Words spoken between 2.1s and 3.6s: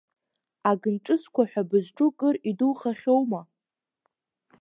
кыр идухахьоума?